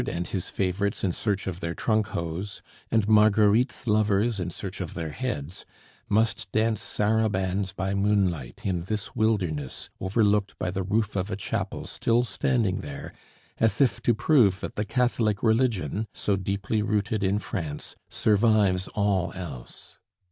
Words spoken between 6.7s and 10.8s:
sarabands by moonlight in this wilderness overlooked by